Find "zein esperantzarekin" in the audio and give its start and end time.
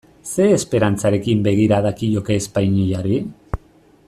0.27-1.45